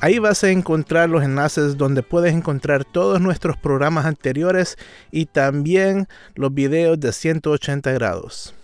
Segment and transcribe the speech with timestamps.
[0.00, 4.76] Ahí vas a encontrar los enlaces donde puedes encontrar todos nuestros programas anteriores
[5.10, 8.54] y también los videos de 180 grados.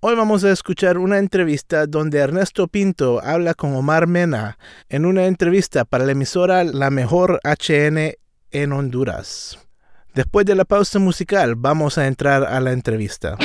[0.00, 5.26] Hoy vamos a escuchar una entrevista donde Ernesto Pinto habla con Omar Mena en una
[5.26, 8.14] entrevista para la emisora La Mejor HN
[8.50, 9.60] en Honduras.
[10.14, 13.38] Después de la pausa musical vamos a entrar a la entrevista.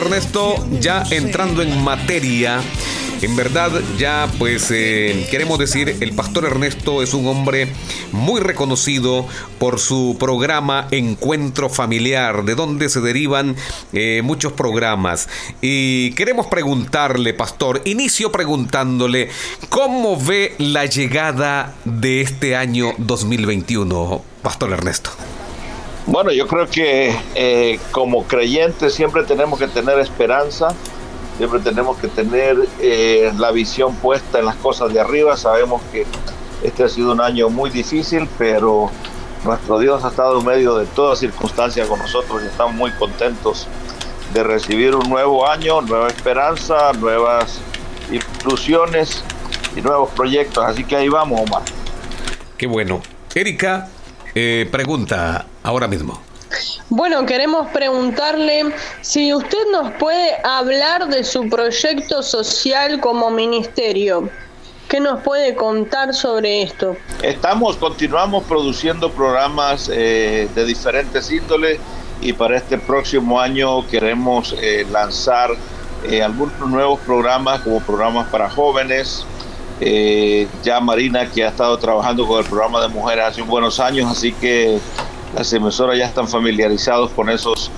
[0.00, 2.60] Ernesto, ya entrando en materia,
[3.22, 7.68] en verdad, ya pues eh, queremos decir, el pastor Ernesto es un hombre
[8.12, 9.26] muy reconocido
[9.58, 13.56] por su programa Encuentro Familiar, de donde se derivan
[13.92, 15.28] eh, muchos programas.
[15.60, 19.28] Y queremos preguntarle, pastor, inicio preguntándole,
[19.68, 25.10] ¿cómo ve la llegada de este año 2021, pastor Ernesto?
[26.10, 30.74] Bueno, yo creo que eh, como creyentes siempre tenemos que tener esperanza
[31.40, 35.38] Siempre tenemos que tener eh, la visión puesta en las cosas de arriba.
[35.38, 36.04] Sabemos que
[36.62, 38.90] este ha sido un año muy difícil, pero
[39.42, 43.66] nuestro Dios ha estado en medio de todas circunstancias con nosotros y estamos muy contentos
[44.34, 47.58] de recibir un nuevo año, nueva esperanza, nuevas
[48.44, 49.24] ilusiones
[49.74, 50.62] y nuevos proyectos.
[50.62, 51.62] Así que ahí vamos, Omar.
[52.58, 53.00] Qué bueno.
[53.34, 53.88] Erika,
[54.34, 56.20] eh, pregunta ahora mismo.
[56.88, 64.28] Bueno, queremos preguntarle si usted nos puede hablar de su proyecto social como ministerio.
[64.88, 66.96] ¿Qué nos puede contar sobre esto?
[67.22, 71.78] Estamos, continuamos produciendo programas eh, de diferentes índoles
[72.20, 75.50] y para este próximo año queremos eh, lanzar
[76.10, 79.24] eh, algunos nuevos programas como programas para jóvenes.
[80.62, 84.32] Ya Marina que ha estado trabajando con el programa de mujeres hace buenos años, así
[84.32, 84.78] que
[85.34, 87.70] las emisoras ya están familiarizados con esos,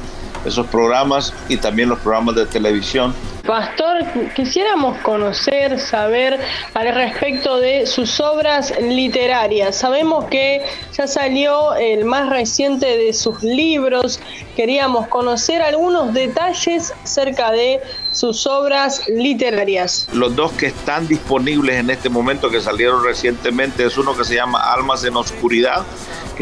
[0.44, 3.14] esos programas y también los programas de televisión.
[3.46, 4.04] Pastor,
[4.36, 6.38] quisiéramos conocer, saber
[6.74, 9.74] al respecto de sus obras literarias.
[9.74, 10.64] Sabemos que
[10.96, 14.20] ya salió el más reciente de sus libros.
[14.54, 17.80] Queríamos conocer algunos detalles acerca de
[18.12, 20.06] sus obras literarias.
[20.12, 24.36] Los dos que están disponibles en este momento, que salieron recientemente, es uno que se
[24.36, 25.84] llama Almas en Oscuridad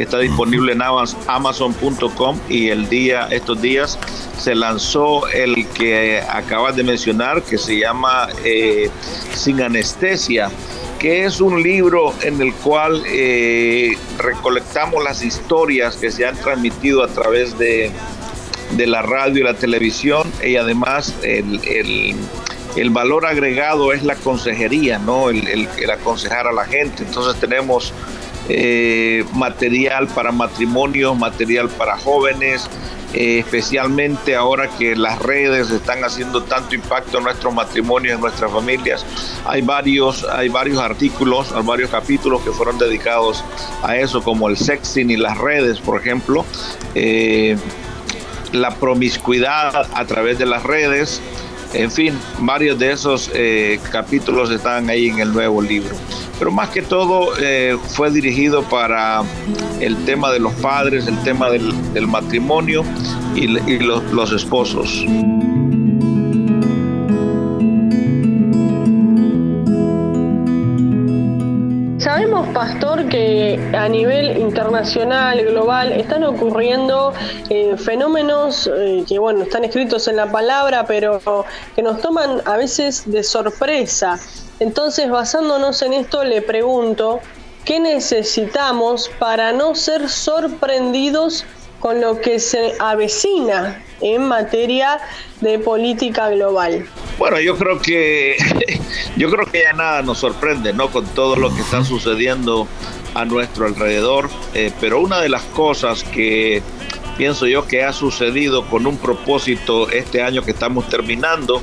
[0.02, 3.98] está disponible en amazon.com y el día, estos días
[4.38, 8.90] se lanzó el que acabas de mencionar que se llama eh,
[9.34, 10.50] Sin Anestesia
[11.00, 17.02] que es un libro en el cual eh, recolectamos las historias que se han transmitido
[17.02, 17.90] a través de,
[18.76, 21.58] de la radio y la televisión y además el,
[22.76, 25.30] el, valor agregado es la consejería, ¿no?
[25.30, 27.02] El, el, aconsejar a la gente.
[27.02, 27.94] Entonces tenemos
[28.52, 32.68] eh, material para matrimonios, material para jóvenes,
[33.14, 38.50] eh, especialmente ahora que las redes están haciendo tanto impacto en nuestros matrimonios, en nuestras
[38.50, 39.06] familias.
[39.46, 43.44] Hay varios, hay varios artículos, hay varios capítulos que fueron dedicados
[43.84, 46.44] a eso, como el sexting y las redes, por ejemplo.
[46.96, 47.56] Eh,
[48.50, 51.22] la promiscuidad a través de las redes,
[51.72, 53.30] en fin, varios de esos
[53.92, 55.94] capítulos están ahí en el nuevo libro
[56.40, 59.22] pero más que todo eh, fue dirigido para
[59.78, 62.82] el tema de los padres, el tema del, matrimonio
[63.34, 65.04] y, los, esposos.
[71.98, 77.12] Sabemos, Pastor, que a nivel internacional, global, están ocurriendo
[77.50, 81.20] eh, fenómenos eh, que, bueno, están escritos en la palabra, pero
[81.76, 84.18] que nos toman a veces de sorpresa.
[84.60, 87.20] Entonces, basándonos en esto, le pregunto,
[87.64, 91.46] ¿qué necesitamos para no ser sorprendidos
[91.80, 94.98] con lo que se avecina en materia
[95.40, 96.86] de política global?
[97.18, 98.36] Bueno, yo creo que
[99.16, 100.90] yo creo que ya nada nos sorprende, ¿no?
[100.90, 102.68] Con todo lo que está sucediendo
[103.14, 106.62] a nuestro alrededor, eh, pero una de las cosas que
[107.16, 111.62] pienso yo que ha sucedido con un propósito este año que estamos terminando,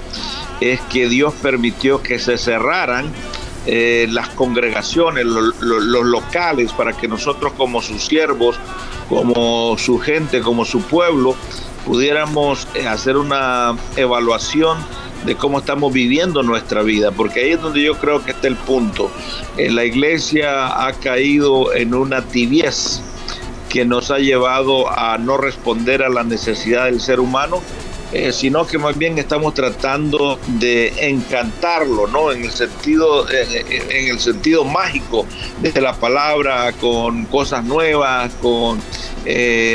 [0.62, 3.12] es que Dios permitió que se cerraran
[3.65, 8.56] eh, las congregaciones, los locales, para que nosotros como sus siervos,
[9.09, 11.36] como su gente, como su pueblo,
[11.86, 14.77] pudiéramos eh, hacer una evaluación
[15.25, 18.56] de cómo estamos viviendo nuestra vida, porque ahí es donde yo creo que está el
[18.56, 19.12] punto.
[19.57, 23.01] Eh, la iglesia ha caído en una tibiez
[23.69, 27.62] que nos ha llevado a no responder a la necesidad del ser humano,
[28.12, 32.31] eh, sino que más bien estamos tratando de encantarlo, ¿no?
[32.31, 35.25] En el sentido, en el sentido mágico
[35.62, 38.81] de la palabra, con cosas nuevas, con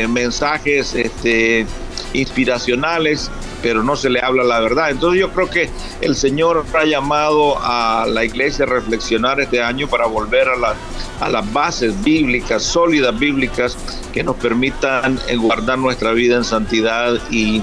[0.08, 1.66] mensajes este,
[2.14, 3.30] inspiracionales
[3.62, 4.90] pero no se le habla la verdad.
[4.90, 5.70] Entonces yo creo que
[6.00, 11.28] el Señor ha llamado a la iglesia a reflexionar este año para volver a, a
[11.30, 13.78] las bases bíblicas, sólidas bíblicas,
[14.12, 17.62] que nos permitan guardar nuestra vida en santidad y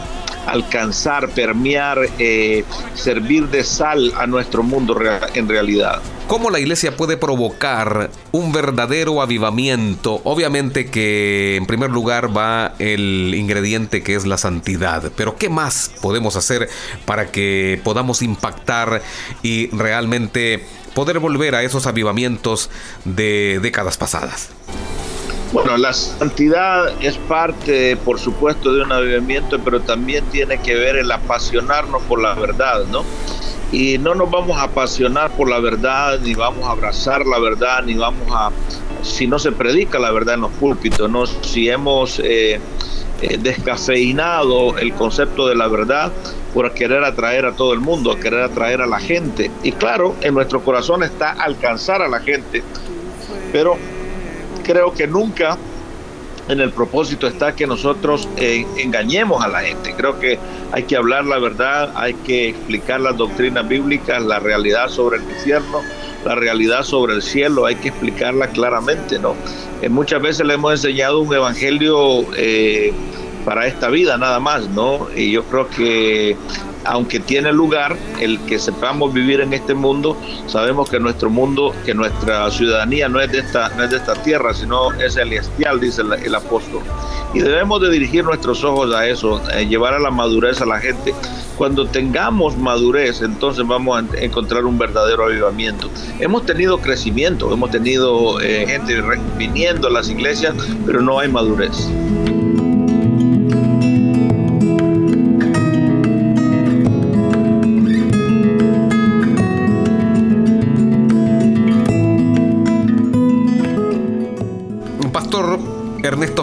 [0.52, 2.64] alcanzar, permear, eh,
[2.96, 4.98] servir de sal a nuestro mundo
[5.34, 6.02] en realidad.
[6.28, 10.22] ¿Cómo la iglesia puede provocar un verdadero avivamiento?
[10.24, 15.92] Obviamente que en primer lugar va el ingrediente que es la santidad, pero ¿qué más
[16.02, 16.70] podemos hacer
[17.06, 19.02] para que podamos impactar
[19.42, 20.64] y realmente
[20.94, 22.70] poder volver a esos avivamientos
[23.06, 24.50] de décadas pasadas?
[25.52, 30.96] Bueno, la santidad es parte, por supuesto, de un avivamiento, pero también tiene que ver
[30.96, 33.04] el apasionarnos por la verdad, ¿no?
[33.72, 37.84] Y no nos vamos a apasionar por la verdad, ni vamos a abrazar la verdad,
[37.84, 38.52] ni vamos a,
[39.02, 41.26] si no se predica la verdad en los púlpitos, ¿no?
[41.26, 42.60] Si hemos eh,
[43.22, 46.12] eh, descafeinado el concepto de la verdad
[46.54, 49.50] por querer atraer a todo el mundo, a querer atraer a la gente.
[49.64, 52.62] Y claro, en nuestro corazón está alcanzar a la gente,
[53.52, 53.78] pero
[54.70, 55.58] creo que nunca
[56.48, 59.96] en el propósito está que nosotros eh, engañemos a la gente.
[59.98, 60.38] Creo que
[60.72, 65.24] hay que hablar la verdad, hay que explicar las doctrinas bíblicas, la realidad sobre el
[65.24, 65.82] infierno,
[66.24, 69.34] la realidad sobre el cielo, hay que explicarla claramente, ¿no?
[69.82, 72.94] Eh, muchas veces le hemos enseñado un evangelio eh,
[73.46, 75.08] para esta vida nada más, ¿no?
[75.16, 76.38] Y yo creo que
[76.86, 80.18] aunque tiene lugar el que sepamos vivir en este mundo,
[80.48, 84.14] sabemos que nuestro mundo, que nuestra ciudadanía no es de esta, no es de esta
[84.16, 86.82] tierra, sino es celestial, dice el, apóstol.
[87.34, 91.14] Y debemos de dirigir nuestros ojos a eso, llevar a la madurez a la gente.
[91.58, 95.90] Cuando tengamos madurez, entonces vamos a encontrar un verdadero avivamiento.
[96.20, 99.02] Hemos tenido crecimiento, hemos tenido eh, gente
[99.38, 100.56] viniendo a las iglesias,
[100.86, 101.90] pero no hay madurez.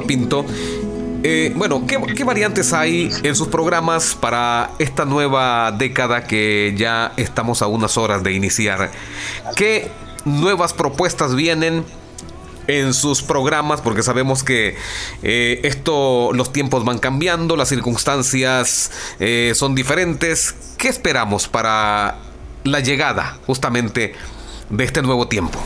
[0.07, 0.45] Pinto.
[1.23, 7.63] Eh, bueno, ¿qué, variantes hay en sus programas para esta nueva década que ya estamos
[7.63, 8.93] a unas horas de iniciar?
[9.57, 9.91] ¿Qué
[10.25, 11.85] nuevas propuestas vienen?
[12.69, 14.77] en sus programas porque sabemos que
[15.23, 22.19] eh, esto los tiempos van cambiando las circunstancias eh, son diferentes qué esperamos para
[22.65, 24.15] la llegada justamente
[24.69, 25.61] de este nuevo tiempo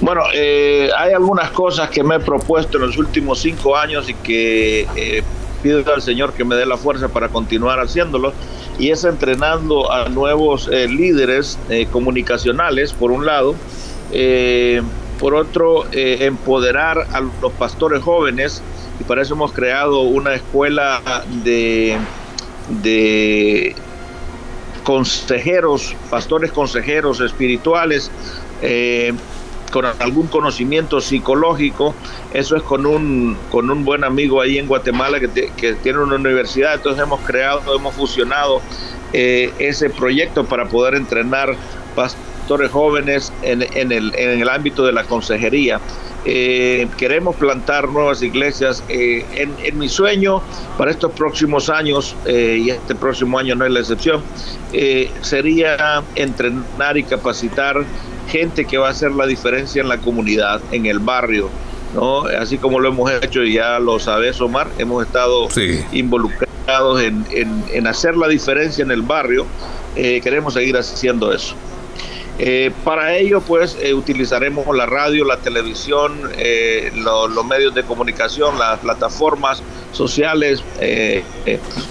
[0.00, 4.14] bueno, eh, hay algunas cosas que me he propuesto en los últimos cinco años y
[4.14, 5.22] que eh,
[5.62, 8.32] pido al Señor que me dé la fuerza para continuar haciéndolo.
[8.78, 11.58] Y es entrenando a nuevos eh, líderes
[11.92, 13.54] comunicacionales, por un lado.
[15.18, 18.62] por otro, empoderar a los pastores jóvenes.
[18.98, 21.02] Y para eso hemos creado una escuela
[21.44, 21.98] de,
[24.82, 28.10] consejeros, pastores consejeros espirituales,
[29.70, 31.94] con algún conocimiento psicológico,
[32.34, 36.74] eso es con un, con un buen amigo ahí en Guatemala que, tiene una universidad,
[36.74, 38.60] entonces hemos creado, hemos fusionado
[39.12, 41.54] eh, ese proyecto para poder entrenar
[41.94, 45.80] pastores jóvenes en, el, en el ámbito de la consejería.
[46.26, 48.84] Eh, queremos plantar nuevas iglesias.
[48.88, 50.42] Eh, en, en, mi sueño
[50.76, 54.22] para estos próximos años, y este próximo año no es la excepción,
[55.22, 57.84] sería entrenar y capacitar
[58.30, 61.50] gente que va a hacer la diferencia en la comunidad, en el barrio.
[61.94, 62.22] ¿no?
[62.26, 65.48] Así como lo hemos hecho, y ya lo sabes, Omar, hemos estado
[65.92, 69.46] involucrados en, hacer la diferencia en el barrio.
[69.96, 71.54] Eh, queremos seguir haciendo eso.
[72.38, 76.30] Eh, para ello, pues, eh, utilizaremos la radio, la televisión,
[76.94, 80.62] los medios de comunicación, las plataformas sociales.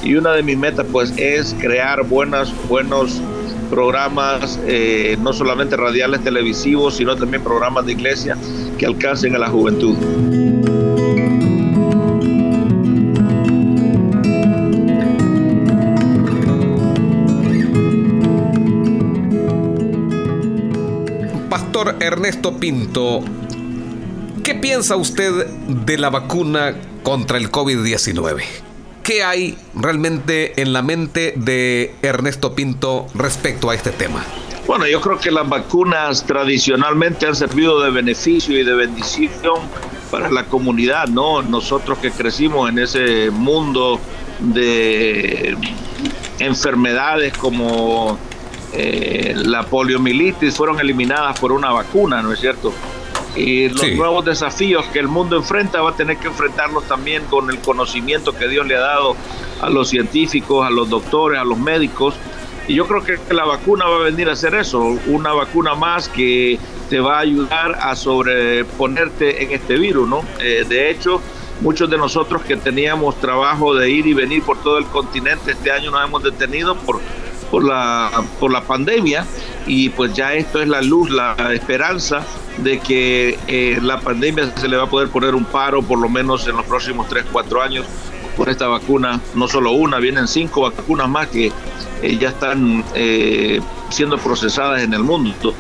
[0.02, 3.22] y una de mis metas, pues, es crear buenas, buenos
[3.70, 8.38] programas eh, no solamente radiales, televisivos, sino también programas de iglesia
[8.78, 9.96] que alcancen a la juventud.
[21.50, 23.24] Pastor Ernesto Pinto,
[24.44, 28.69] ¿qué piensa usted de la vacuna contra el COVID-19?
[29.10, 34.24] ¿Qué hay realmente en la mente de Ernesto Pinto respecto a este tema?
[34.68, 39.62] Bueno, yo creo que las vacunas tradicionalmente han servido de beneficio y de bendición
[40.12, 41.42] para la comunidad, ¿no?
[41.42, 44.00] Nosotros que crecimos en ese mundo
[44.42, 45.58] de
[46.38, 48.20] enfermedades como
[48.74, 52.72] eh, la poliomielitis fueron eliminadas por una vacuna, ¿no es cierto?
[53.36, 57.50] Y los nuevos desafíos que el mundo enfrenta va a tener que enfrentarlos también con
[57.50, 59.16] el conocimiento que Dios le ha dado
[59.62, 62.16] a los científicos, a los doctores, a los médicos.
[62.68, 66.08] Y yo creo que la vacuna va a venir a hacer eso, una vacuna más
[66.10, 66.60] que
[66.90, 70.24] te va a ayudar a sobreponerte en este virus, ¿no?
[70.40, 71.22] Eh, de hecho,
[71.62, 75.72] muchos de nosotros que teníamos trabajo de ir y venir por todo el continente, este
[75.72, 77.00] año nos hemos detenido por,
[77.50, 79.26] por, la, por la pandemia
[79.66, 82.26] y pues ya esto es la luz, la esperanza
[82.58, 86.10] de que eh, la pandemia se le va a poder poner un paro por lo
[86.10, 87.86] menos en los próximos 3, 4 años
[88.40, 91.52] por esta vacuna, no solo una, vienen cinco vacunas más que
[92.02, 95.54] eh, ya están eh, siendo procesadas en el mundo.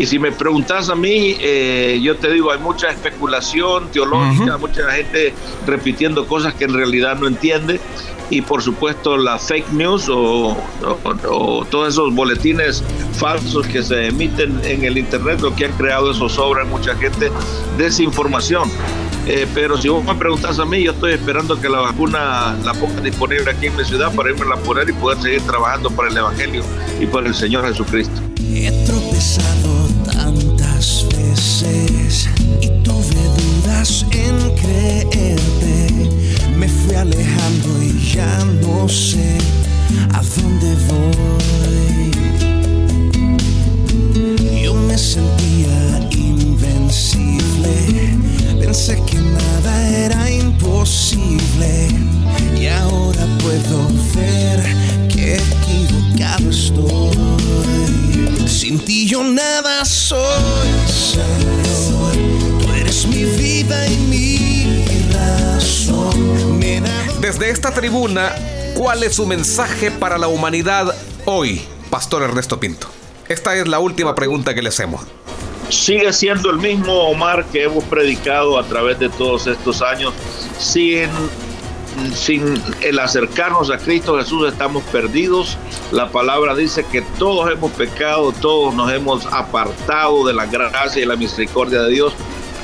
[0.00, 4.90] Y si me preguntas a mí, eh, yo te digo, hay mucha especulación teológica, mucha
[4.90, 5.32] gente
[5.64, 7.80] repitiendo cosas que en realidad no entiende.
[8.34, 10.56] Y por supuesto la fake news o,
[11.70, 16.28] todos esos boletines falsos que se emiten en el Internet, lo que han creado eso
[16.28, 17.30] sobre mucha gente,
[17.78, 18.68] desinformación.
[19.28, 22.74] Eh, pero si vos me preguntas a mí, yo estoy esperando que la vacuna la
[22.74, 26.08] ponga disponible aquí en mi ciudad para irme a poner y poder seguir trabajando para
[26.08, 26.64] el Evangelio
[27.00, 28.20] y por el Señor Jesucristo.
[28.52, 32.28] He tropezado tantas veces
[32.60, 33.14] y tuve
[33.62, 35.13] dudas en creerte.
[38.14, 39.38] Ya no sé
[40.12, 42.10] a dónde voy.
[44.62, 47.74] Yo me sentía invencible
[48.64, 51.88] Pensé que nada era imposible
[52.58, 54.62] y ahora puedo ver
[55.08, 57.16] que equivocado estoy.
[58.48, 62.14] Sin ti yo nada soy, Señor.
[62.62, 64.33] Tú eres mi vida y mi
[67.34, 68.32] Desde esta tribuna,
[68.76, 72.86] ¿cuál es su mensaje para la humanidad hoy, Pastor Ernesto Pinto?
[73.28, 75.00] Esta es la última pregunta que le hacemos
[75.68, 80.14] sigue siendo el mismo Omar que hemos predicado a través de todos estos años.
[80.60, 81.10] Sin,
[82.14, 85.58] sin el acercarnos a Cristo Jesús estamos perdidos.
[85.90, 91.06] La palabra dice que todos hemos pecado, todos nos hemos apartado de la gracia y
[91.06, 92.12] la misericordia de Dios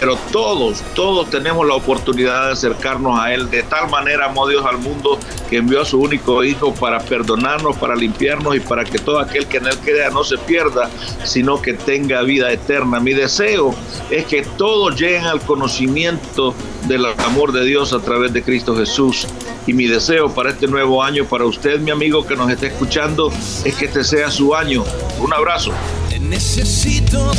[0.01, 3.51] pero todos, todos tenemos la oportunidad de acercarnos a Él.
[3.51, 5.19] De tal manera amó Dios al mundo
[5.51, 9.47] que envió a su único Hijo para perdonarnos, para limpiarnos y para que todo aquel
[9.47, 10.89] que en Él crea no se pierda,
[11.25, 12.99] sino que tenga vida eterna.
[12.99, 13.75] Mi deseo
[14.09, 16.55] es que todos lleguen al conocimiento
[16.89, 19.27] del amor de Dios a través de Cristo Jesús.
[19.67, 23.31] Y mi deseo para este nuevo año, para usted, mi amigo que nos esté escuchando,
[23.65, 24.83] es que este sea su año.
[25.21, 25.73] Un abrazo.
[26.19, 27.31] necesito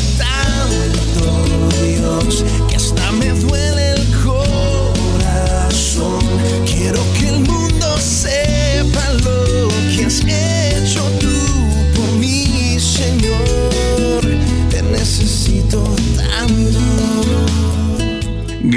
[2.69, 5.73] que hasta me duele el corazón.
[6.65, 10.23] Quiero que el mundo sepa lo que has